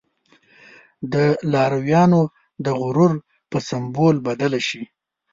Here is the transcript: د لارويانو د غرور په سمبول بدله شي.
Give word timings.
د 1.13 1.15
لارويانو 1.53 2.21
د 2.65 2.67
غرور 2.81 3.11
په 3.51 3.57
سمبول 3.69 4.15
بدله 4.27 4.59
شي. 4.67 4.83